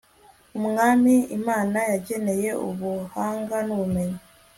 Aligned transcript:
Umwami 0.57 1.13
Imana 1.37 1.77
yageneye 1.91 2.49
ubuhanga 2.67 3.55
nubumenyi 3.65 4.19